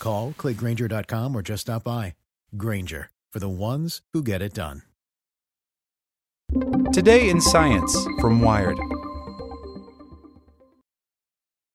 Call, 0.00 0.32
clickgrainger.com, 0.36 1.36
or 1.36 1.42
just 1.42 1.60
stop 1.62 1.84
by. 1.84 2.14
Grainger, 2.56 3.10
for 3.32 3.38
the 3.38 3.48
ones 3.48 4.02
who 4.12 4.24
get 4.24 4.42
it 4.42 4.54
done. 4.54 4.82
Today 6.92 7.30
in 7.30 7.40
Science 7.40 7.96
from 8.20 8.40
Wired. 8.40 8.76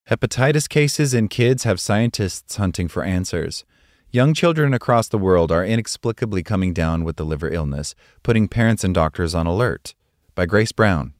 Hepatitis 0.09 0.68
cases 0.68 1.14
in 1.14 1.30
kids 1.30 1.64
have 1.64 1.80
scientists 1.80 2.58
hunting 2.58 2.90
for 2.90 3.03
answers. 3.03 3.64
Young 4.12 4.34
children 4.34 4.73
across 4.73 5.08
the 5.08 5.18
world 5.18 5.52
are 5.52 5.66
inexplicably 5.66 6.44
coming 6.44 6.73
down 6.73 7.03
with 7.03 7.16
the 7.16 7.26
liver 7.26 7.50
illness, 7.50 7.96
putting 8.22 8.48
parents 8.48 8.84
and 8.84 8.94
doctors 8.94 9.34
on 9.34 9.48
alert. 9.48 9.96
By 10.36 10.46
Grace 10.46 10.72
Brown. 10.72 11.14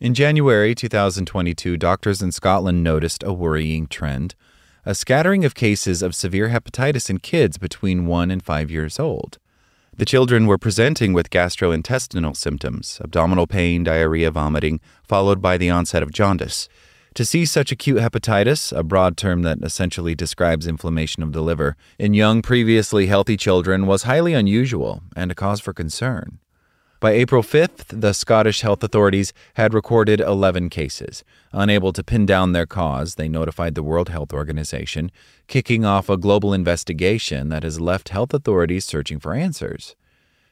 In 0.00 0.14
January 0.14 0.74
2022, 0.74 1.76
doctors 1.76 2.20
in 2.20 2.32
Scotland 2.32 2.82
noticed 2.82 3.22
a 3.22 3.32
worrying 3.32 3.86
trend 3.86 4.34
a 4.84 4.96
scattering 4.96 5.44
of 5.44 5.54
cases 5.54 6.02
of 6.02 6.12
severe 6.12 6.48
hepatitis 6.48 7.08
in 7.08 7.18
kids 7.18 7.56
between 7.56 8.06
1 8.06 8.30
and 8.32 8.42
5 8.42 8.70
years 8.70 8.98
old. 8.98 9.38
The 9.96 10.04
children 10.04 10.46
were 10.46 10.58
presenting 10.58 11.12
with 11.12 11.30
gastrointestinal 11.30 12.36
symptoms 12.36 12.98
abdominal 13.00 13.46
pain, 13.46 13.84
diarrhea, 13.84 14.32
vomiting, 14.32 14.80
followed 15.04 15.40
by 15.40 15.56
the 15.56 15.70
onset 15.70 16.02
of 16.02 16.10
jaundice. 16.10 16.68
To 17.14 17.24
see 17.24 17.44
such 17.44 17.70
acute 17.70 17.98
hepatitis, 17.98 18.76
a 18.76 18.82
broad 18.82 19.16
term 19.16 19.42
that 19.42 19.58
essentially 19.62 20.16
describes 20.16 20.66
inflammation 20.66 21.22
of 21.22 21.32
the 21.32 21.42
liver, 21.42 21.76
in 21.98 22.14
young, 22.14 22.42
previously 22.42 23.06
healthy 23.06 23.36
children 23.36 23.86
was 23.86 24.04
highly 24.04 24.34
unusual 24.34 25.02
and 25.14 25.30
a 25.30 25.34
cause 25.34 25.60
for 25.60 25.72
concern. 25.72 26.38
By 27.02 27.14
April 27.14 27.42
5th, 27.42 28.00
the 28.00 28.12
Scottish 28.12 28.60
health 28.60 28.84
authorities 28.84 29.32
had 29.54 29.74
recorded 29.74 30.20
11 30.20 30.70
cases. 30.70 31.24
Unable 31.50 31.92
to 31.92 32.04
pin 32.04 32.26
down 32.26 32.52
their 32.52 32.64
cause, 32.64 33.16
they 33.16 33.28
notified 33.28 33.74
the 33.74 33.82
World 33.82 34.08
Health 34.08 34.32
Organization, 34.32 35.10
kicking 35.48 35.84
off 35.84 36.08
a 36.08 36.16
global 36.16 36.54
investigation 36.54 37.48
that 37.48 37.64
has 37.64 37.80
left 37.80 38.10
health 38.10 38.32
authorities 38.32 38.84
searching 38.84 39.18
for 39.18 39.34
answers. 39.34 39.96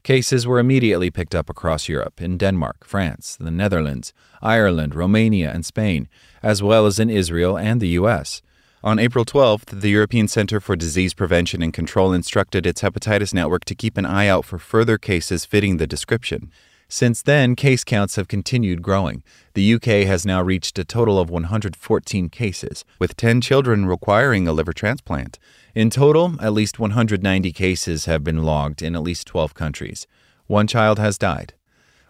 Cases 0.02 0.44
were 0.44 0.58
immediately 0.58 1.08
picked 1.08 1.36
up 1.36 1.48
across 1.48 1.88
Europe, 1.88 2.20
in 2.20 2.36
Denmark, 2.36 2.84
France, 2.84 3.36
the 3.38 3.52
Netherlands, 3.52 4.12
Ireland, 4.42 4.96
Romania, 4.96 5.52
and 5.52 5.64
Spain, 5.64 6.08
as 6.42 6.64
well 6.64 6.84
as 6.84 6.98
in 6.98 7.10
Israel 7.10 7.56
and 7.56 7.80
the 7.80 7.94
U.S. 8.00 8.42
On 8.82 8.98
April 8.98 9.26
12th, 9.26 9.78
the 9.82 9.90
European 9.90 10.26
Center 10.26 10.58
for 10.58 10.74
Disease 10.74 11.12
Prevention 11.12 11.60
and 11.62 11.70
Control 11.70 12.14
instructed 12.14 12.64
its 12.64 12.80
hepatitis 12.80 13.34
network 13.34 13.66
to 13.66 13.74
keep 13.74 13.98
an 13.98 14.06
eye 14.06 14.26
out 14.26 14.46
for 14.46 14.58
further 14.58 14.96
cases 14.96 15.44
fitting 15.44 15.76
the 15.76 15.86
description. 15.86 16.50
Since 16.88 17.20
then, 17.20 17.56
case 17.56 17.84
counts 17.84 18.16
have 18.16 18.26
continued 18.26 18.80
growing. 18.80 19.22
The 19.52 19.74
UK 19.74 20.06
has 20.06 20.24
now 20.24 20.40
reached 20.40 20.78
a 20.78 20.84
total 20.84 21.18
of 21.18 21.28
114 21.28 22.30
cases, 22.30 22.86
with 22.98 23.18
10 23.18 23.42
children 23.42 23.84
requiring 23.84 24.48
a 24.48 24.52
liver 24.54 24.72
transplant. 24.72 25.38
In 25.74 25.90
total, 25.90 26.36
at 26.40 26.54
least 26.54 26.78
190 26.78 27.52
cases 27.52 28.06
have 28.06 28.24
been 28.24 28.44
logged 28.44 28.80
in 28.80 28.96
at 28.96 29.02
least 29.02 29.26
12 29.26 29.52
countries. 29.52 30.06
One 30.46 30.66
child 30.66 30.98
has 30.98 31.18
died. 31.18 31.52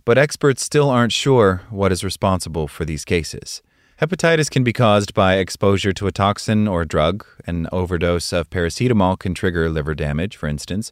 But 0.05 0.19
experts 0.19 0.63
still 0.63 0.89
aren't 0.89 1.13
sure 1.13 1.63
what 1.69 1.91
is 1.91 2.05
responsible 2.05 2.69
for 2.69 2.85
these 2.85 3.05
cases. 3.05 3.61
Hepatitis 4.01 4.51
can 4.51 4.65
be 4.65 4.73
caused 4.73 5.13
by 5.13 5.35
exposure 5.35 5.93
to 5.93 6.07
a 6.07 6.11
toxin 6.11 6.67
or 6.67 6.87
drug. 6.87 7.23
An 7.47 7.69
overdose 7.71 8.33
of 8.33 8.49
paracetamol 8.49 9.19
can 9.19 9.35
trigger 9.35 9.69
liver 9.69 9.95
damage, 9.95 10.39
for 10.39 10.49
instance. 10.49 10.91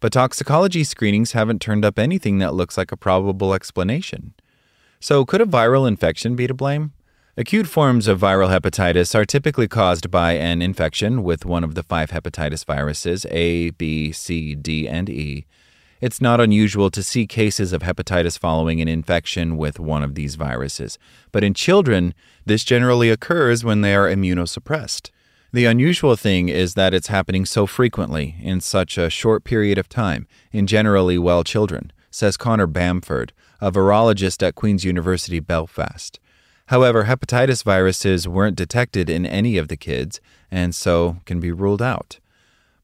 But 0.00 0.12
toxicology 0.12 0.82
screenings 0.82 1.32
haven't 1.32 1.62
turned 1.62 1.84
up 1.84 2.00
anything 2.00 2.38
that 2.38 2.54
looks 2.54 2.76
like 2.76 2.90
a 2.90 2.96
probable 2.96 3.54
explanation. 3.54 4.34
So, 4.98 5.24
could 5.24 5.40
a 5.40 5.46
viral 5.46 5.86
infection 5.86 6.34
be 6.34 6.48
to 6.48 6.54
blame? 6.54 6.94
Acute 7.36 7.68
forms 7.68 8.08
of 8.08 8.18
viral 8.18 8.48
hepatitis 8.48 9.14
are 9.14 9.24
typically 9.24 9.68
caused 9.68 10.10
by 10.10 10.32
an 10.32 10.60
infection 10.60 11.22
with 11.22 11.44
one 11.44 11.62
of 11.62 11.76
the 11.76 11.84
five 11.84 12.10
hepatitis 12.10 12.64
viruses 12.64 13.24
A, 13.30 13.70
B, 13.70 14.10
C, 14.10 14.56
D, 14.56 14.88
and 14.88 15.08
E. 15.08 15.46
It's 16.00 16.20
not 16.20 16.40
unusual 16.40 16.90
to 16.92 17.02
see 17.02 17.26
cases 17.26 17.72
of 17.72 17.82
hepatitis 17.82 18.38
following 18.38 18.80
an 18.80 18.86
infection 18.86 19.56
with 19.56 19.80
one 19.80 20.04
of 20.04 20.14
these 20.14 20.36
viruses, 20.36 20.96
but 21.32 21.42
in 21.42 21.54
children, 21.54 22.14
this 22.46 22.62
generally 22.62 23.10
occurs 23.10 23.64
when 23.64 23.80
they 23.80 23.96
are 23.96 24.08
immunosuppressed. 24.08 25.10
The 25.52 25.64
unusual 25.64 26.14
thing 26.14 26.48
is 26.48 26.74
that 26.74 26.94
it's 26.94 27.08
happening 27.08 27.44
so 27.44 27.66
frequently 27.66 28.36
in 28.40 28.60
such 28.60 28.96
a 28.96 29.10
short 29.10 29.42
period 29.42 29.76
of 29.76 29.88
time 29.88 30.28
in 30.52 30.68
generally 30.68 31.18
well 31.18 31.42
children, 31.42 31.92
says 32.12 32.36
Connor 32.36 32.68
Bamford, 32.68 33.32
a 33.60 33.72
virologist 33.72 34.46
at 34.46 34.54
Queen's 34.54 34.84
University 34.84 35.40
Belfast. 35.40 36.20
However, 36.66 37.04
hepatitis 37.04 37.64
viruses 37.64 38.28
weren't 38.28 38.56
detected 38.56 39.10
in 39.10 39.26
any 39.26 39.56
of 39.56 39.66
the 39.66 39.76
kids 39.76 40.20
and 40.50 40.74
so 40.74 41.16
can 41.24 41.40
be 41.40 41.50
ruled 41.50 41.82
out. 41.82 42.20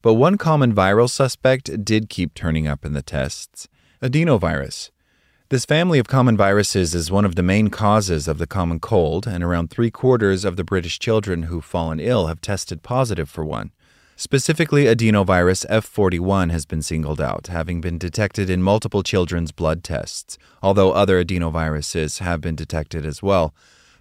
But 0.05 0.13
one 0.13 0.37
common 0.37 0.71
viral 0.71 1.09
suspect 1.09 1.83
did 1.83 2.09
keep 2.09 2.35
turning 2.35 2.67
up 2.67 2.85
in 2.85 2.93
the 2.93 3.01
tests 3.01 3.67
adenovirus. 4.03 4.91
This 5.49 5.65
family 5.65 5.97
of 5.97 6.07
common 6.07 6.37
viruses 6.37 6.93
is 6.93 7.09
one 7.09 7.25
of 7.25 7.33
the 7.33 7.41
main 7.41 7.69
causes 7.69 8.27
of 8.27 8.37
the 8.37 8.45
common 8.45 8.79
cold, 8.79 9.25
and 9.25 9.43
around 9.43 9.71
three 9.71 9.89
quarters 9.89 10.45
of 10.45 10.57
the 10.57 10.63
British 10.63 10.99
children 10.99 11.43
who've 11.43 11.65
fallen 11.65 11.99
ill 11.99 12.27
have 12.27 12.39
tested 12.39 12.83
positive 12.83 13.27
for 13.27 13.43
one. 13.43 13.71
Specifically, 14.15 14.83
adenovirus 14.83 15.65
F41 15.71 16.51
has 16.51 16.67
been 16.67 16.83
singled 16.83 17.19
out, 17.19 17.47
having 17.47 17.81
been 17.81 17.97
detected 17.97 18.47
in 18.47 18.61
multiple 18.61 19.01
children's 19.01 19.51
blood 19.51 19.83
tests, 19.83 20.37
although 20.61 20.91
other 20.91 21.25
adenoviruses 21.25 22.19
have 22.19 22.41
been 22.41 22.55
detected 22.55 23.07
as 23.07 23.23
well. 23.23 23.55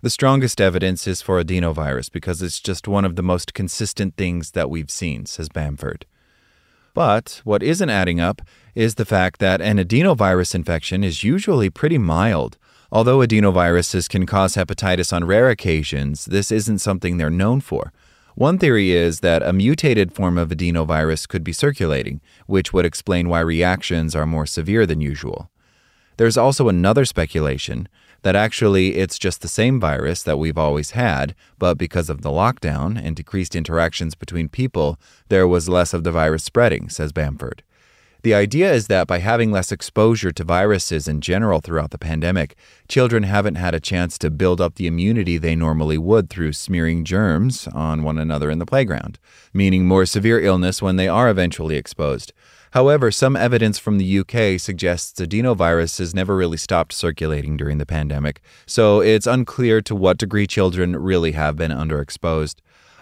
The 0.04 0.10
strongest 0.10 0.60
evidence 0.60 1.06
is 1.06 1.22
for 1.22 1.42
adenovirus 1.42 2.12
because 2.12 2.42
it's 2.42 2.60
just 2.60 2.86
one 2.86 3.06
of 3.06 3.16
the 3.16 3.22
most 3.22 3.54
consistent 3.54 4.16
things 4.16 4.50
that 4.50 4.68
we've 4.68 4.90
seen, 4.90 5.24
says 5.24 5.48
Bamford. 5.48 6.04
But 6.92 7.40
what 7.44 7.62
isn't 7.62 7.88
adding 7.88 8.20
up 8.20 8.42
is 8.74 8.96
the 8.96 9.06
fact 9.06 9.40
that 9.40 9.62
an 9.62 9.78
adenovirus 9.78 10.54
infection 10.54 11.02
is 11.02 11.24
usually 11.24 11.70
pretty 11.70 11.96
mild. 11.96 12.58
Although 12.92 13.20
adenoviruses 13.20 14.06
can 14.06 14.26
cause 14.26 14.56
hepatitis 14.56 15.10
on 15.10 15.24
rare 15.24 15.48
occasions, 15.48 16.26
this 16.26 16.52
isn't 16.52 16.80
something 16.80 17.16
they're 17.16 17.30
known 17.30 17.62
for. 17.62 17.90
One 18.34 18.58
theory 18.58 18.90
is 18.92 19.20
that 19.20 19.42
a 19.42 19.54
mutated 19.54 20.12
form 20.12 20.36
of 20.36 20.50
adenovirus 20.50 21.26
could 21.26 21.42
be 21.42 21.54
circulating, 21.54 22.20
which 22.46 22.74
would 22.74 22.84
explain 22.84 23.30
why 23.30 23.40
reactions 23.40 24.14
are 24.14 24.26
more 24.26 24.44
severe 24.44 24.84
than 24.84 25.00
usual. 25.00 25.48
There's 26.18 26.36
also 26.36 26.68
another 26.68 27.06
speculation 27.06 27.88
that 28.24 28.34
actually 28.34 28.96
it's 28.96 29.18
just 29.18 29.42
the 29.42 29.48
same 29.48 29.78
virus 29.78 30.22
that 30.22 30.38
we've 30.38 30.56
always 30.56 30.92
had, 30.92 31.34
but 31.58 31.76
because 31.76 32.08
of 32.08 32.22
the 32.22 32.30
lockdown 32.30 32.98
and 33.00 33.14
decreased 33.14 33.54
interactions 33.54 34.14
between 34.14 34.48
people, 34.48 34.98
there 35.28 35.46
was 35.46 35.68
less 35.68 35.92
of 35.92 36.04
the 36.04 36.10
virus 36.10 36.42
spreading, 36.42 36.88
says 36.88 37.12
Bamford. 37.12 37.62
The 38.22 38.32
idea 38.32 38.72
is 38.72 38.86
that 38.86 39.06
by 39.06 39.18
having 39.18 39.52
less 39.52 39.70
exposure 39.70 40.32
to 40.32 40.44
viruses 40.44 41.06
in 41.06 41.20
general 41.20 41.60
throughout 41.60 41.90
the 41.90 41.98
pandemic, 41.98 42.56
children 42.88 43.24
haven't 43.24 43.56
had 43.56 43.74
a 43.74 43.80
chance 43.80 44.16
to 44.16 44.30
build 44.30 44.62
up 44.62 44.76
the 44.76 44.86
immunity 44.86 45.36
they 45.36 45.54
normally 45.54 45.98
would 45.98 46.30
through 46.30 46.54
smearing 46.54 47.04
germs 47.04 47.68
on 47.74 48.02
one 48.02 48.16
another 48.16 48.50
in 48.50 48.58
the 48.58 48.64
playground, 48.64 49.18
meaning 49.52 49.84
more 49.84 50.06
severe 50.06 50.40
illness 50.40 50.80
when 50.80 50.96
they 50.96 51.08
are 51.08 51.28
eventually 51.28 51.76
exposed. 51.76 52.32
However, 52.74 53.12
some 53.12 53.36
evidence 53.36 53.78
from 53.78 53.98
the 53.98 54.18
UK 54.18 54.58
suggests 54.58 55.20
adenovirus 55.20 56.00
has 56.00 56.12
never 56.12 56.34
really 56.34 56.56
stopped 56.56 56.92
circulating 56.92 57.56
during 57.56 57.78
the 57.78 57.86
pandemic, 57.86 58.40
so 58.66 58.98
it's 59.00 59.28
unclear 59.28 59.80
to 59.82 59.94
what 59.94 60.18
degree 60.18 60.48
children 60.48 60.96
really 60.96 61.32
have 61.32 61.54
been 61.54 61.70
underexposed. 61.70 62.56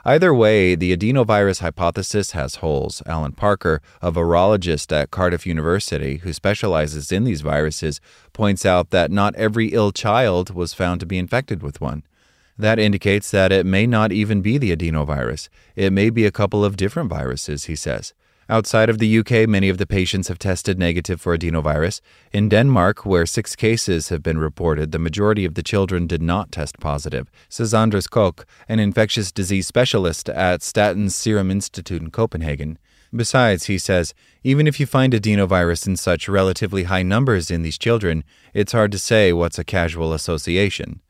Either 0.04 0.34
way, 0.34 0.74
the 0.74 0.94
adenovirus 0.94 1.60
hypothesis 1.60 2.32
has 2.32 2.56
holes. 2.56 3.02
Alan 3.06 3.32
Parker, 3.32 3.80
a 4.02 4.12
virologist 4.12 4.92
at 4.92 5.10
Cardiff 5.10 5.46
University 5.46 6.18
who 6.18 6.34
specializes 6.34 7.10
in 7.10 7.24
these 7.24 7.40
viruses, 7.40 7.98
points 8.34 8.66
out 8.66 8.90
that 8.90 9.10
not 9.10 9.34
every 9.36 9.68
ill 9.68 9.90
child 9.90 10.54
was 10.54 10.74
found 10.74 11.00
to 11.00 11.06
be 11.06 11.16
infected 11.16 11.62
with 11.62 11.80
one. 11.80 12.02
That 12.58 12.78
indicates 12.78 13.30
that 13.30 13.52
it 13.52 13.64
may 13.64 13.86
not 13.86 14.12
even 14.12 14.42
be 14.42 14.58
the 14.58 14.76
adenovirus. 14.76 15.48
It 15.76 15.94
may 15.94 16.10
be 16.10 16.26
a 16.26 16.30
couple 16.30 16.62
of 16.62 16.76
different 16.76 17.08
viruses, 17.08 17.64
he 17.64 17.74
says. 17.74 18.12
Outside 18.48 18.90
of 18.90 18.98
the 18.98 19.18
UK, 19.18 19.48
many 19.48 19.68
of 19.68 19.78
the 19.78 19.86
patients 19.86 20.28
have 20.28 20.38
tested 20.38 20.78
negative 20.78 21.20
for 21.20 21.36
adenovirus. 21.36 22.00
In 22.32 22.48
Denmark, 22.48 23.06
where 23.06 23.24
six 23.24 23.54
cases 23.54 24.08
have 24.08 24.22
been 24.22 24.38
reported, 24.38 24.90
the 24.90 24.98
majority 24.98 25.44
of 25.44 25.54
the 25.54 25.62
children 25.62 26.06
did 26.06 26.22
not 26.22 26.50
test 26.50 26.80
positive, 26.80 27.30
says 27.48 27.72
Anders 27.72 28.08
Koch, 28.08 28.44
an 28.68 28.80
infectious 28.80 29.30
disease 29.30 29.66
specialist 29.66 30.28
at 30.28 30.60
Statens 30.60 31.12
Serum 31.12 31.50
Institute 31.50 32.02
in 32.02 32.10
Copenhagen. 32.10 32.78
Besides, 33.14 33.66
he 33.66 33.78
says, 33.78 34.14
even 34.42 34.66
if 34.66 34.80
you 34.80 34.86
find 34.86 35.12
adenovirus 35.12 35.86
in 35.86 35.96
such 35.96 36.28
relatively 36.28 36.84
high 36.84 37.02
numbers 37.02 37.50
in 37.50 37.62
these 37.62 37.78
children, 37.78 38.24
it's 38.54 38.72
hard 38.72 38.90
to 38.92 38.98
say 38.98 39.32
what's 39.32 39.58
a 39.58 39.64
casual 39.64 40.12
association. 40.12 41.00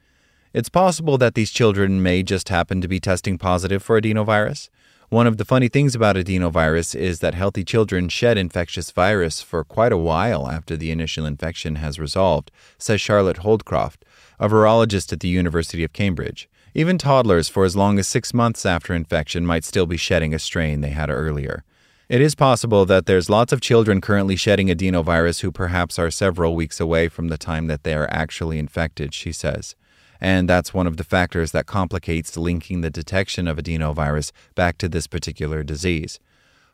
It's 0.53 0.69
possible 0.69 1.17
that 1.19 1.35
these 1.35 1.51
children 1.51 2.03
may 2.03 2.23
just 2.23 2.51
happen 2.51 2.81
to 2.83 2.89
be 2.89 3.01
testing 3.01 3.39
positive 3.39 3.83
for 3.83 4.01
adenovirus. 4.01 4.69
One 5.13 5.27
of 5.27 5.37
the 5.37 5.45
funny 5.45 5.69
things 5.69 5.95
about 5.95 6.17
adenovirus 6.17 6.95
is 6.95 7.21
that 7.21 7.35
healthy 7.35 7.65
children 7.65 8.09
shed 8.09 8.39
infectious 8.39 8.91
virus 8.91 9.43
for 9.43 9.63
quite 9.63 9.93
a 9.93 9.99
while 9.99 10.49
after 10.49 10.75
the 10.75 10.91
initial 10.91 11.27
infection 11.27 11.75
has 11.75 11.99
resolved, 11.99 12.51
says 12.79 12.99
Charlotte 12.99 13.41
Houldcroft, 13.41 14.05
a 14.41 14.49
virologist 14.49 15.13
at 15.13 15.21
the 15.21 15.29
University 15.29 15.85
of 15.85 15.93
Cambridge. 15.93 16.49
Even 16.73 16.97
toddlers, 16.97 17.51
for 17.51 17.67
as 17.67 17.77
long 17.77 17.99
as 17.99 18.09
six 18.09 18.33
months 18.33 18.65
after 18.65 18.95
infection, 18.95 19.45
might 19.45 19.67
still 19.67 19.85
be 19.85 19.99
shedding 19.99 20.33
a 20.33 20.39
strain 20.39 20.81
they 20.81 20.89
had 20.89 21.11
earlier. 21.11 21.63
It 22.09 22.23
is 22.23 22.35
possible 22.35 22.87
that 22.87 23.05
there's 23.05 23.29
lots 23.29 23.53
of 23.53 23.61
children 23.61 24.01
currently 24.01 24.37
shedding 24.37 24.69
adenovirus 24.69 25.43
who 25.43 25.53
perhaps 25.53 25.99
are 25.99 26.11
several 26.11 26.57
weeks 26.57 26.81
away 26.81 27.09
from 27.09 27.29
the 27.29 27.37
time 27.37 27.67
that 27.67 27.85
they 27.85 27.93
are 27.93 28.09
actually 28.11 28.59
infected, 28.59 29.13
she 29.13 29.31
says 29.31 29.77
and 30.23 30.49
that's 30.49 30.73
one 30.73 30.87
of 30.87 30.99
the 30.99 31.05
factors 31.05 31.51
that 31.51 31.67
complicates 31.67 32.37
linking 32.37 32.81
the 32.81 32.91
detection 32.91 33.49
of 33.49 33.57
adenovirus 33.57 34.31
back 34.55 34.79
to 34.79 34.89
this 34.89 35.09
particular 35.09 35.65
disease. 35.65 36.21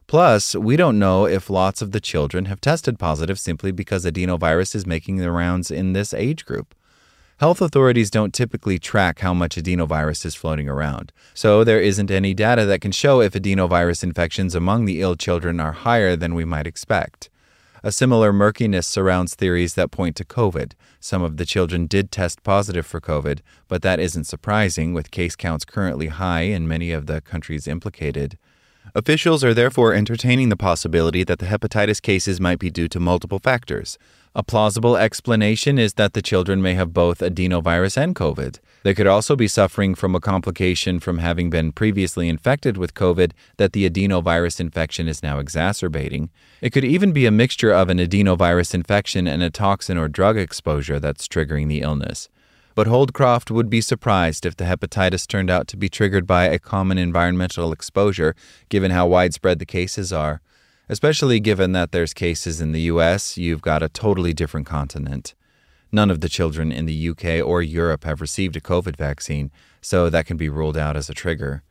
Plus, 0.06 0.54
we 0.54 0.76
don't 0.76 0.98
know 0.98 1.24
if 1.24 1.48
lots 1.48 1.80
of 1.80 1.92
the 1.92 2.00
children 2.00 2.44
have 2.44 2.60
tested 2.60 2.98
positive 2.98 3.38
simply 3.38 3.72
because 3.72 4.04
adenovirus 4.04 4.74
is 4.74 4.86
making 4.86 5.16
the 5.16 5.32
rounds 5.32 5.70
in 5.70 5.94
this 5.94 6.12
age 6.12 6.44
group. 6.44 6.74
Health 7.38 7.62
authorities 7.62 8.10
don't 8.10 8.34
typically 8.34 8.78
track 8.78 9.20
how 9.20 9.32
much 9.32 9.56
adenovirus 9.56 10.26
is 10.26 10.34
floating 10.34 10.68
around, 10.68 11.10
so 11.32 11.64
there 11.64 11.80
isn't 11.80 12.10
any 12.10 12.34
data 12.34 12.66
that 12.66 12.82
can 12.82 12.92
show 12.92 13.22
if 13.22 13.32
adenovirus 13.32 14.02
infections 14.02 14.54
among 14.54 14.84
the 14.84 15.00
ill 15.00 15.16
children 15.16 15.58
are 15.58 15.72
higher 15.72 16.16
than 16.16 16.34
we 16.34 16.44
might 16.44 16.66
expect. 16.66 17.30
A 17.88 17.90
similar 17.90 18.34
murkiness 18.34 18.86
surrounds 18.86 19.34
theories 19.34 19.72
that 19.72 19.90
point 19.90 20.14
to 20.16 20.24
COVID. 20.26 20.72
Some 21.00 21.22
of 21.22 21.38
the 21.38 21.46
children 21.46 21.86
did 21.86 22.12
test 22.12 22.42
positive 22.42 22.84
for 22.84 23.00
COVID, 23.00 23.38
but 23.66 23.80
that 23.80 23.98
isn't 23.98 24.24
surprising 24.24 24.92
with 24.92 25.10
case 25.10 25.34
counts 25.34 25.64
currently 25.64 26.08
high 26.08 26.42
in 26.42 26.68
many 26.68 26.92
of 26.92 27.06
the 27.06 27.22
countries 27.22 27.66
implicated. 27.66 28.36
Officials 28.94 29.42
are 29.42 29.54
therefore 29.54 29.94
entertaining 29.94 30.50
the 30.50 30.54
possibility 30.54 31.24
that 31.24 31.38
the 31.38 31.46
hepatitis 31.46 32.02
cases 32.02 32.42
might 32.42 32.58
be 32.58 32.68
due 32.68 32.88
to 32.88 33.00
multiple 33.00 33.38
factors. 33.38 33.96
A 34.34 34.42
plausible 34.42 34.98
explanation 34.98 35.78
is 35.78 35.94
that 35.94 36.12
the 36.12 36.20
children 36.20 36.60
may 36.60 36.74
have 36.74 36.92
both 36.92 37.20
adenovirus 37.20 37.96
and 37.96 38.14
COVID. 38.14 38.58
They 38.82 38.94
could 38.94 39.06
also 39.06 39.36
be 39.36 39.48
suffering 39.48 39.94
from 39.94 40.14
a 40.14 40.20
complication 40.20 41.00
from 41.00 41.18
having 41.18 41.50
been 41.50 41.72
previously 41.72 42.28
infected 42.28 42.76
with 42.76 42.94
COVID 42.94 43.32
that 43.56 43.72
the 43.72 43.88
adenovirus 43.88 44.60
infection 44.60 45.08
is 45.08 45.22
now 45.22 45.38
exacerbating. 45.38 46.30
It 46.60 46.70
could 46.70 46.84
even 46.84 47.12
be 47.12 47.26
a 47.26 47.30
mixture 47.30 47.72
of 47.72 47.88
an 47.88 47.98
adenovirus 47.98 48.74
infection 48.74 49.26
and 49.26 49.42
a 49.42 49.50
toxin 49.50 49.98
or 49.98 50.08
drug 50.08 50.38
exposure 50.38 51.00
that's 51.00 51.28
triggering 51.28 51.68
the 51.68 51.80
illness. 51.80 52.28
But 52.74 52.86
Houldcroft 52.86 53.50
would 53.50 53.68
be 53.68 53.80
surprised 53.80 54.46
if 54.46 54.56
the 54.56 54.64
hepatitis 54.64 55.26
turned 55.26 55.50
out 55.50 55.66
to 55.68 55.76
be 55.76 55.88
triggered 55.88 56.26
by 56.26 56.44
a 56.44 56.60
common 56.60 56.96
environmental 56.96 57.72
exposure, 57.72 58.36
given 58.68 58.92
how 58.92 59.08
widespread 59.08 59.58
the 59.58 59.66
cases 59.66 60.12
are 60.12 60.40
especially 60.88 61.38
given 61.40 61.72
that 61.72 61.92
there's 61.92 62.14
cases 62.14 62.60
in 62.60 62.72
the 62.72 62.82
US, 62.82 63.36
you've 63.36 63.62
got 63.62 63.82
a 63.82 63.88
totally 63.88 64.32
different 64.32 64.66
continent. 64.66 65.34
None 65.90 66.10
of 66.10 66.20
the 66.20 66.28
children 66.28 66.70
in 66.70 66.86
the 66.86 67.08
UK 67.08 67.44
or 67.44 67.62
Europe 67.62 68.04
have 68.04 68.20
received 68.20 68.56
a 68.56 68.60
COVID 68.60 68.96
vaccine, 68.96 69.50
so 69.80 70.10
that 70.10 70.26
can 70.26 70.36
be 70.36 70.48
ruled 70.48 70.76
out 70.76 70.96
as 70.96 71.08
a 71.08 71.14
trigger. 71.14 71.62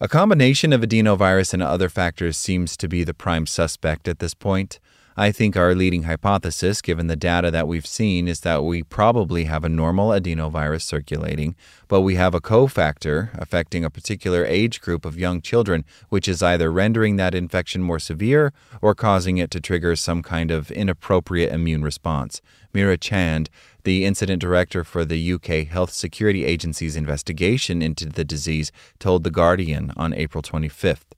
A 0.00 0.08
combination 0.08 0.72
of 0.72 0.80
adenovirus 0.80 1.52
and 1.52 1.62
other 1.62 1.88
factors 1.88 2.36
seems 2.36 2.76
to 2.78 2.88
be 2.88 3.04
the 3.04 3.14
prime 3.14 3.46
suspect 3.46 4.08
at 4.08 4.18
this 4.18 4.34
point. 4.34 4.80
I 5.20 5.32
think 5.32 5.54
our 5.54 5.74
leading 5.74 6.04
hypothesis, 6.04 6.80
given 6.80 7.06
the 7.06 7.14
data 7.14 7.50
that 7.50 7.68
we've 7.68 7.86
seen, 7.86 8.26
is 8.26 8.40
that 8.40 8.64
we 8.64 8.82
probably 8.82 9.44
have 9.44 9.64
a 9.64 9.68
normal 9.68 10.12
adenovirus 10.12 10.80
circulating, 10.80 11.56
but 11.88 12.00
we 12.00 12.14
have 12.14 12.34
a 12.34 12.40
cofactor 12.40 13.28
affecting 13.34 13.84
a 13.84 13.90
particular 13.90 14.46
age 14.46 14.80
group 14.80 15.04
of 15.04 15.18
young 15.18 15.42
children, 15.42 15.84
which 16.08 16.26
is 16.26 16.42
either 16.42 16.72
rendering 16.72 17.16
that 17.16 17.34
infection 17.34 17.82
more 17.82 17.98
severe 17.98 18.54
or 18.80 18.94
causing 18.94 19.36
it 19.36 19.50
to 19.50 19.60
trigger 19.60 19.94
some 19.94 20.22
kind 20.22 20.50
of 20.50 20.70
inappropriate 20.70 21.52
immune 21.52 21.82
response. 21.82 22.40
Meera 22.72 22.98
Chand, 22.98 23.50
the 23.84 24.06
incident 24.06 24.40
director 24.40 24.84
for 24.84 25.04
the 25.04 25.34
UK 25.34 25.66
Health 25.68 25.92
Security 25.92 26.46
Agency's 26.46 26.96
investigation 26.96 27.82
into 27.82 28.06
the 28.06 28.24
disease, 28.24 28.72
told 28.98 29.24
The 29.24 29.30
Guardian 29.30 29.92
on 29.98 30.14
April 30.14 30.40
25th. 30.42 31.12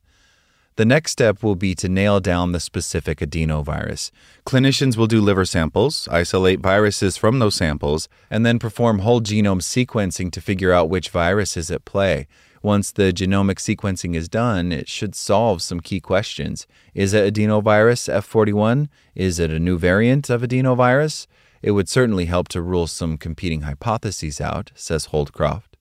The 0.75 0.85
next 0.85 1.11
step 1.11 1.43
will 1.43 1.55
be 1.55 1.75
to 1.75 1.87
nail 1.87 2.19
down 2.19 2.51
the 2.51 2.59
specific 2.59 3.19
adenovirus. 3.19 4.09
Clinicians 4.43 4.97
will 4.97 5.05
do 5.05 5.21
liver 5.21 5.45
samples, 5.45 6.07
isolate 6.09 6.61
viruses 6.61 7.15
from 7.15 7.37
those 7.37 7.53
samples, 7.53 8.09
and 8.31 8.43
then 8.43 8.57
perform 8.57 8.99
whole 8.99 9.21
genome 9.21 9.61
sequencing 9.61 10.31
to 10.31 10.41
figure 10.41 10.71
out 10.71 10.89
which 10.89 11.09
virus 11.09 11.55
is 11.55 11.69
at 11.69 11.85
play. 11.85 12.27
Once 12.63 12.91
the 12.91 13.13
genomic 13.13 13.57
sequencing 13.57 14.15
is 14.15 14.27
done, 14.27 14.71
it 14.71 14.89
should 14.89 15.13
solve 15.13 15.61
some 15.61 15.79
key 15.79 15.99
questions. 15.99 16.65
Is 16.95 17.13
it 17.13 17.31
adenovirus 17.31 18.11
F41? 18.11 18.87
Is 19.13 19.37
it 19.37 19.51
a 19.51 19.59
new 19.59 19.77
variant 19.77 20.31
of 20.31 20.41
adenovirus? 20.41 21.27
It 21.61 21.71
would 21.71 21.87
certainly 21.87 22.25
help 22.25 22.47
to 22.47 22.63
rule 22.63 22.87
some 22.87 23.17
competing 23.17 23.61
hypotheses 23.61 24.41
out, 24.41 24.71
says 24.73 25.07
Houldcroft. 25.07 25.72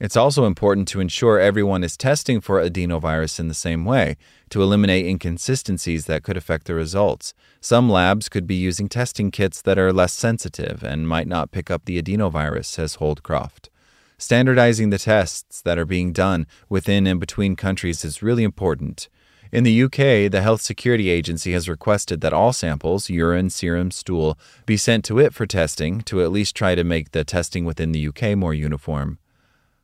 It's 0.00 0.16
also 0.16 0.46
important 0.46 0.88
to 0.88 1.00
ensure 1.00 1.38
everyone 1.38 1.84
is 1.84 1.94
testing 1.94 2.40
for 2.40 2.58
adenovirus 2.58 3.38
in 3.38 3.48
the 3.48 3.54
same 3.54 3.84
way 3.84 4.16
to 4.48 4.62
eliminate 4.62 5.04
inconsistencies 5.04 6.06
that 6.06 6.22
could 6.22 6.38
affect 6.38 6.66
the 6.66 6.74
results. 6.74 7.34
Some 7.60 7.90
labs 7.90 8.30
could 8.30 8.46
be 8.46 8.54
using 8.54 8.88
testing 8.88 9.30
kits 9.30 9.60
that 9.60 9.78
are 9.78 9.92
less 9.92 10.14
sensitive 10.14 10.82
and 10.82 11.06
might 11.06 11.28
not 11.28 11.50
pick 11.50 11.70
up 11.70 11.84
the 11.84 12.00
adenovirus, 12.00 12.64
says 12.64 12.96
Houldcroft. 12.96 13.68
Standardizing 14.16 14.88
the 14.88 14.96
tests 14.96 15.60
that 15.60 15.78
are 15.78 15.84
being 15.84 16.14
done 16.14 16.46
within 16.70 17.06
and 17.06 17.20
between 17.20 17.54
countries 17.54 18.02
is 18.02 18.22
really 18.22 18.42
important. 18.42 19.10
In 19.52 19.64
the 19.64 19.82
UK, 19.82 20.30
the 20.32 20.40
Health 20.40 20.62
Security 20.62 21.10
Agency 21.10 21.52
has 21.52 21.68
requested 21.68 22.22
that 22.22 22.32
all 22.32 22.54
samples, 22.54 23.10
urine, 23.10 23.50
serum, 23.50 23.90
stool, 23.90 24.38
be 24.64 24.78
sent 24.78 25.04
to 25.04 25.18
it 25.18 25.34
for 25.34 25.44
testing 25.44 26.00
to 26.02 26.22
at 26.22 26.32
least 26.32 26.56
try 26.56 26.74
to 26.74 26.84
make 26.84 27.10
the 27.10 27.22
testing 27.22 27.66
within 27.66 27.92
the 27.92 28.08
UK 28.08 28.34
more 28.34 28.54
uniform. 28.54 29.18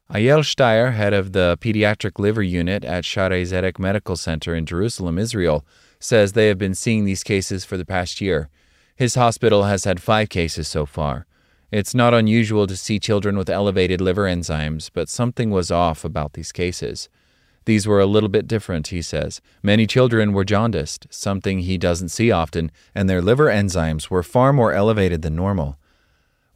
Eyal 0.09 0.45
Shteyer, 0.45 0.95
head 0.95 1.13
of 1.13 1.33
the 1.33 1.59
pediatric 1.61 2.21
liver 2.21 2.43
unit 2.43 2.85
at 2.85 3.03
Shaare 3.03 3.43
Zedek 3.43 3.81
Medical 3.81 4.15
Center 4.15 4.55
in 4.55 4.65
Jerusalem, 4.65 5.19
Israel, 5.19 5.67
says 5.99 6.33
they 6.33 6.47
have 6.47 6.59
been 6.59 6.77
seeing 6.77 7.05
these 7.05 7.25
cases 7.25 7.65
for 7.65 7.77
the 7.77 7.85
past 7.85 8.21
year. 8.21 8.49
His 8.95 9.17
hospital 9.17 9.65
has 9.65 9.83
had 9.83 10.01
five 10.01 10.29
cases 10.29 10.69
so 10.69 10.87
far. 10.87 11.27
It's 11.73 11.93
not 11.93 12.15
unusual 12.15 12.69
to 12.69 12.77
see 12.77 13.01
children 13.01 13.37
with 13.37 13.51
elevated 13.51 14.01
liver 14.01 14.27
enzymes, 14.27 14.91
but 14.95 15.09
something 15.09 15.51
was 15.51 15.73
off 15.73 16.05
about 16.05 16.35
these 16.35 16.53
cases. 16.53 17.09
These 17.65 17.89
were 17.89 18.01
a 18.01 18.07
little 18.07 18.29
bit 18.29 18.47
different, 18.47 18.89
he 18.89 19.03
says. 19.03 19.41
Many 19.61 19.89
children 19.89 20.33
were 20.33 20.45
jaundiced, 20.45 21.09
something 21.11 21.59
he 21.59 21.79
doesn't 21.79 22.11
see 22.11 22.31
often, 22.31 22.71
and 22.95 23.11
their 23.11 23.21
liver 23.21 23.47
enzymes 23.47 24.09
were 24.09 24.23
far 24.23 24.53
more 24.53 24.73
elevated 24.73 25.23
than 25.23 25.35
normal. 25.35 25.81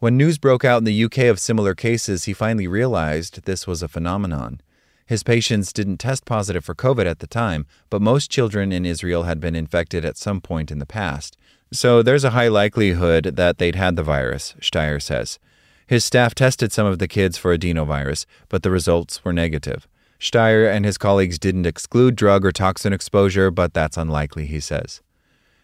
When 0.01 0.17
news 0.17 0.39
broke 0.39 0.65
out 0.65 0.79
in 0.79 0.85
the 0.85 1.05
UK 1.05 1.19
of 1.25 1.39
similar 1.39 1.75
cases, 1.75 2.25
he 2.25 2.33
finally 2.33 2.67
realized 2.67 3.45
this 3.45 3.67
was 3.67 3.83
a 3.83 3.89
phenomenon. 3.89 4.63
His 5.05 5.23
patients 5.23 5.75
didn't 5.75 5.99
test 5.99 6.25
positive 6.25 6.65
for 6.65 6.75
COVID 6.75 7.05
at 7.05 7.19
the 7.19 7.27
time, 7.27 7.67
but 7.91 8.01
most 8.01 8.31
children 8.31 8.73
in 8.73 8.87
Israel 8.87 9.25
had 9.25 9.41
been 9.41 9.55
infected 9.55 10.07
at 10.07 10.17
some 10.17 10.41
point 10.41 10.71
in 10.71 10.79
the 10.79 10.87
past. 10.87 11.37
So 11.71 12.03
there's 12.03 12.25
a 12.25 12.31
high 12.31 12.49
likelihood 12.49 13.37
that 13.37 13.59
they'd 13.59 13.75
had 13.75 13.97
the 13.97 14.03
virus, 14.03 14.55
Shteyer 14.59 15.03
says. 15.03 15.39
His 15.87 16.03
staff 16.03 16.35
tested 16.35 16.73
some 16.73 16.87
of 16.87 16.99
the 16.99 17.09
kids 17.09 17.37
for 17.37 17.55
adenovirus, 17.55 18.25
but 18.49 18.63
the 18.63 18.71
results 18.71 19.23
were 19.23 19.35
negative. 19.35 19.87
Shteyer 20.19 20.73
and 20.73 20.87
his 20.87 20.97
colleagues 20.97 21.39
didn't 21.39 21.67
exclude 21.67 22.17
drug 22.17 22.47
or 22.47 22.53
toxin 22.53 22.95
exposure, 22.95 23.51
but 23.51 23.75
that's 23.75 23.99
unlikely, 23.99 24.47
he 24.47 24.61
says. 24.61 25.03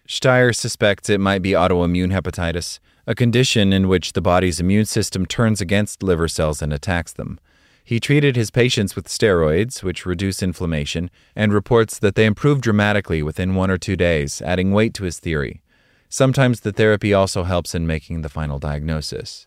Shteyer 0.07 0.55
suspects 0.55 1.09
it 1.09 1.21
might 1.21 1.41
be 1.41 1.53
autoimmune 1.53 2.13
hepatitis, 2.13 2.81
a 3.07 3.15
condition 3.15 3.73
in 3.73 3.89
which 3.89 4.13
the 4.13 4.21
body's 4.21 4.61
immune 4.61 4.85
system 4.85 5.27
turns 5.27 5.61
against 5.61 6.03
liver 6.03 6.29
cells 6.29 6.61
and 6.61 6.73
attacks 6.73 7.13
them. 7.13 7.39
He 7.85 8.01
treated 8.01 8.35
his 8.35 8.51
patients 8.51 8.97
with 8.97 9.07
steroids, 9.07 9.83
which 9.83 10.05
reduce 10.05 10.43
inflammation, 10.43 11.11
and 11.37 11.53
reports 11.53 11.99
that 12.01 12.17
they 12.17 12.27
improve 12.27 12.61
dramatically 12.61 13.23
within 13.23 13.55
one 13.55 13.71
or 13.71 13.79
two 13.79 13.95
days, 13.95 14.43
adding 14.43 14.73
weight 14.73 14.93
to 14.95 15.05
his 15.05 15.21
theory. 15.21 15.63
Sometimes 16.09 16.61
the 16.61 16.73
therapy 16.73 17.15
also 17.15 17.45
helps 17.45 17.75
in 17.75 17.87
making 17.87 18.23
the 18.23 18.29
final 18.29 18.59
diagnosis. 18.59 19.47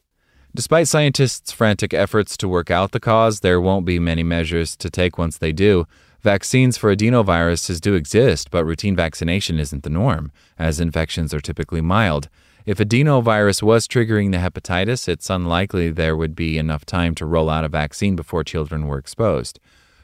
Despite 0.55 0.87
scientists' 0.87 1.51
frantic 1.51 1.93
efforts 1.93 2.37
to 2.37 2.47
work 2.47 2.71
out 2.71 2.91
the 2.91 2.99
cause, 2.99 3.41
there 3.41 3.59
won't 3.59 3.85
be 3.85 3.99
many 3.99 4.23
measures 4.23 4.75
to 4.77 4.89
take 4.89 5.17
once 5.17 5.37
they 5.37 5.51
do, 5.51 5.85
Vaccines 6.21 6.77
for 6.77 6.93
adenoviruses 6.93 7.79
do 7.79 7.93
exist, 7.93 8.51
but 8.51 8.65
routine 8.65 8.93
vaccination 8.93 9.57
isn't 9.57 9.83
the 9.83 9.89
norm, 9.89 10.33
as 10.57 10.81
infections 10.81 11.33
are 11.33 11.39
typically 11.39 11.79
mild. 11.79 12.27
If 12.69 12.77
adenovirus 12.77 13.63
was 13.63 13.87
triggering 13.87 14.31
the 14.31 14.37
hepatitis, 14.37 15.07
it's 15.07 15.31
unlikely 15.31 15.89
there 15.89 16.15
would 16.15 16.35
be 16.35 16.59
enough 16.59 16.85
time 16.85 17.15
to 17.15 17.25
roll 17.25 17.49
out 17.49 17.65
a 17.65 17.67
vaccine 17.67 18.15
before 18.15 18.43
children 18.43 18.85
were 18.85 18.99
exposed. 18.99 19.59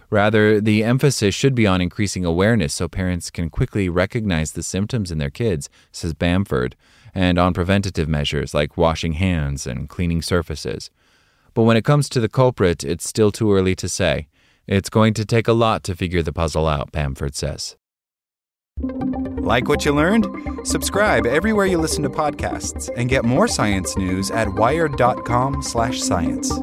Rather, 0.10 0.60
the 0.60 0.84
emphasis 0.84 1.36
should 1.36 1.53
be 1.53 1.67
on 1.67 1.79
increasing 1.79 2.25
awareness 2.25 2.74
so 2.74 2.88
parents 2.88 3.29
can 3.29 3.51
quickly 3.51 3.88
recognize 3.88 4.53
the 4.53 4.63
symptoms 4.63 5.12
in 5.12 5.19
their 5.19 5.29
kids, 5.29 5.69
says 5.91 6.15
Bamford, 6.15 6.75
and 7.13 7.38
on 7.38 7.53
preventative 7.53 8.10
measures 8.10 8.55
like 8.55 8.77
washing 8.77 9.13
hands 9.13 9.67
and 9.67 9.88
cleaning 9.88 10.24
surfaces. 10.24 10.89
But 11.53 11.65
when 11.65 11.77
it 11.77 11.86
comes 11.86 12.10
to 12.10 12.19
the 12.19 12.27
culprit, 12.27 12.84
it's 12.84 13.07
still 13.07 13.31
too 13.31 13.53
early 13.53 13.75
to 13.75 13.88
say. 13.88 14.27
It's 14.65 14.89
going 14.89 15.13
to 15.13 15.24
take 15.24 15.48
a 15.48 15.53
lot 15.53 15.84
to 15.84 15.95
figure 15.95 16.24
the 16.24 16.34
puzzle 16.34 16.67
out, 16.67 16.91
Bamford 16.91 17.36
says. 17.36 17.75
Like 19.46 19.70
what 19.70 19.86
you 19.86 19.94
learned? 19.94 20.25
Subscribe 20.64 21.28
everywhere 21.28 21.68
you 21.68 21.78
listen 21.78 22.02
to 22.02 22.10
podcasts 22.10 22.90
and 22.98 23.08
get 23.08 23.24
more 23.24 23.48
science 23.48 23.96
news 23.96 24.32
at 24.32 24.52
wired.com/science. 24.52 26.60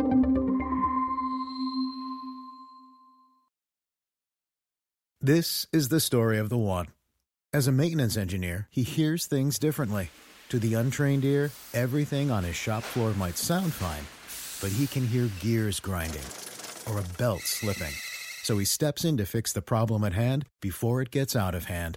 This 5.20 5.68
is 5.72 5.90
the 5.90 6.00
story 6.00 6.38
of 6.38 6.48
the 6.48 6.58
one. 6.58 6.88
As 7.52 7.68
a 7.68 7.72
maintenance 7.72 8.16
engineer, 8.16 8.66
he 8.68 8.82
hears 8.82 9.26
things 9.26 9.60
differently. 9.60 10.10
To 10.48 10.58
the 10.58 10.74
untrained 10.74 11.24
ear, 11.24 11.52
everything 11.72 12.32
on 12.32 12.42
his 12.42 12.56
shop 12.56 12.82
floor 12.82 13.12
might 13.12 13.38
sound 13.38 13.72
fine, 13.72 14.06
but 14.60 14.76
he 14.76 14.88
can 14.88 15.06
hear 15.06 15.30
gears 15.38 15.78
grinding 15.78 16.24
or 16.90 16.98
a 16.98 17.04
belt 17.16 17.42
slipping. 17.42 17.94
So 18.42 18.58
he 18.58 18.64
steps 18.64 19.04
in 19.04 19.16
to 19.18 19.24
fix 19.24 19.52
the 19.52 19.62
problem 19.62 20.02
at 20.02 20.14
hand 20.14 20.46
before 20.60 21.00
it 21.00 21.12
gets 21.12 21.36
out 21.36 21.54
of 21.54 21.66
hand. 21.66 21.96